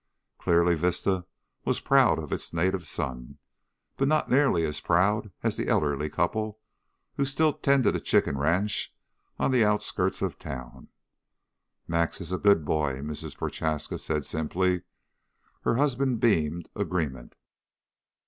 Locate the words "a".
7.95-7.99, 12.31-12.39